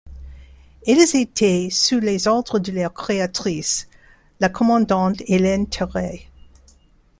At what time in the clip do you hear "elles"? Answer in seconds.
0.87-1.15